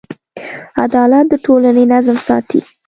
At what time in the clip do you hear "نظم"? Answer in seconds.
1.93-2.17